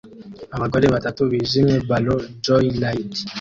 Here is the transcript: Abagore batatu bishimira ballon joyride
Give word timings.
Abagore 0.55 0.85
batatu 0.93 1.21
bishimira 1.31 1.79
ballon 1.89 2.21
joyride 2.45 3.17